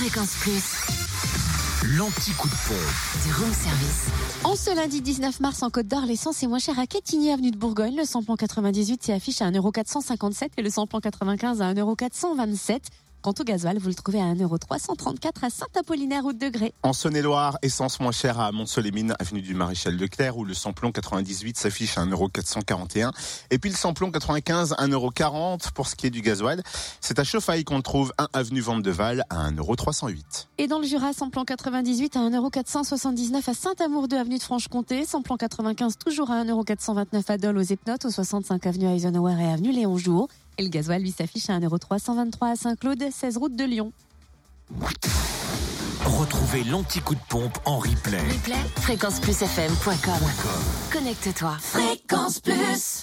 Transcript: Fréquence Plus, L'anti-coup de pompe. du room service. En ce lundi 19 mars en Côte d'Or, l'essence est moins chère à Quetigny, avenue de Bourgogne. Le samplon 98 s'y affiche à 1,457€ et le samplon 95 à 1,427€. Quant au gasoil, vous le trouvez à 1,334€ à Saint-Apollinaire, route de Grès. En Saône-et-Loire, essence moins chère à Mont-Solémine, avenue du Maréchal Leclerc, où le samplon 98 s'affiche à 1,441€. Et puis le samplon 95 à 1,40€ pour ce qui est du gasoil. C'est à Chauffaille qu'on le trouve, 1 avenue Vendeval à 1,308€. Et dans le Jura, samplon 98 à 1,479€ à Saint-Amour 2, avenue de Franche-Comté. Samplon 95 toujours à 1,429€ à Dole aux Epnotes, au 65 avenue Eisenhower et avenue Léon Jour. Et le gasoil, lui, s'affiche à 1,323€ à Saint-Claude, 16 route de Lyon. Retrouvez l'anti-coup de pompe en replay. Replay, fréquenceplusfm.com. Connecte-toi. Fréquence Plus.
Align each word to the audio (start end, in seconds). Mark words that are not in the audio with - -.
Fréquence 0.00 0.34
Plus, 0.40 0.62
L'anti-coup 1.98 2.48
de 2.48 2.54
pompe. 2.66 3.22
du 3.22 3.34
room 3.34 3.52
service. 3.52 4.06
En 4.44 4.56
ce 4.56 4.74
lundi 4.74 5.02
19 5.02 5.40
mars 5.40 5.62
en 5.62 5.68
Côte 5.68 5.88
d'Or, 5.88 6.06
l'essence 6.06 6.42
est 6.42 6.46
moins 6.46 6.58
chère 6.58 6.78
à 6.78 6.86
Quetigny, 6.86 7.30
avenue 7.30 7.50
de 7.50 7.58
Bourgogne. 7.58 7.96
Le 7.98 8.04
samplon 8.04 8.36
98 8.36 9.02
s'y 9.02 9.12
affiche 9.12 9.42
à 9.42 9.50
1,457€ 9.50 10.48
et 10.56 10.62
le 10.62 10.70
samplon 10.70 11.00
95 11.00 11.60
à 11.60 11.74
1,427€. 11.74 12.80
Quant 13.22 13.34
au 13.38 13.44
gasoil, 13.44 13.76
vous 13.76 13.88
le 13.88 13.94
trouvez 13.94 14.18
à 14.18 14.32
1,334€ 14.32 15.28
à 15.42 15.50
Saint-Apollinaire, 15.50 16.22
route 16.22 16.38
de 16.38 16.48
Grès. 16.48 16.72
En 16.82 16.94
Saône-et-Loire, 16.94 17.58
essence 17.60 18.00
moins 18.00 18.12
chère 18.12 18.40
à 18.40 18.50
Mont-Solémine, 18.50 19.14
avenue 19.18 19.42
du 19.42 19.54
Maréchal 19.54 19.94
Leclerc, 19.94 20.38
où 20.38 20.46
le 20.46 20.54
samplon 20.54 20.90
98 20.90 21.58
s'affiche 21.58 21.98
à 21.98 22.06
1,441€. 22.06 23.10
Et 23.50 23.58
puis 23.58 23.68
le 23.68 23.76
samplon 23.76 24.10
95 24.10 24.72
à 24.78 24.86
1,40€ 24.86 25.70
pour 25.72 25.86
ce 25.86 25.96
qui 25.96 26.06
est 26.06 26.10
du 26.10 26.22
gasoil. 26.22 26.62
C'est 27.02 27.18
à 27.18 27.24
Chauffaille 27.24 27.62
qu'on 27.64 27.76
le 27.76 27.82
trouve, 27.82 28.10
1 28.16 28.28
avenue 28.32 28.62
Vendeval 28.62 29.24
à 29.28 29.50
1,308€. 29.50 30.46
Et 30.56 30.66
dans 30.66 30.78
le 30.78 30.86
Jura, 30.86 31.12
samplon 31.12 31.44
98 31.44 32.16
à 32.16 32.20
1,479€ 32.20 33.50
à 33.50 33.52
Saint-Amour 33.52 34.08
2, 34.08 34.16
avenue 34.16 34.38
de 34.38 34.42
Franche-Comté. 34.42 35.04
Samplon 35.04 35.36
95 35.36 35.98
toujours 35.98 36.30
à 36.30 36.42
1,429€ 36.42 37.22
à 37.28 37.36
Dole 37.36 37.58
aux 37.58 37.62
Epnotes, 37.62 38.06
au 38.06 38.10
65 38.10 38.66
avenue 38.66 38.86
Eisenhower 38.86 39.36
et 39.38 39.52
avenue 39.52 39.72
Léon 39.72 39.98
Jour. 39.98 40.28
Et 40.60 40.62
le 40.62 40.68
gasoil, 40.68 41.00
lui, 41.00 41.10
s'affiche 41.10 41.48
à 41.48 41.58
1,323€ 41.58 42.52
à 42.52 42.54
Saint-Claude, 42.54 43.02
16 43.10 43.38
route 43.38 43.56
de 43.56 43.64
Lyon. 43.64 43.94
Retrouvez 46.04 46.64
l'anti-coup 46.64 47.14
de 47.14 47.20
pompe 47.30 47.56
en 47.64 47.78
replay. 47.78 48.18
Replay, 48.18 48.60
fréquenceplusfm.com. 48.82 50.28
Connecte-toi. 50.92 51.56
Fréquence 51.60 52.40
Plus. 52.40 52.98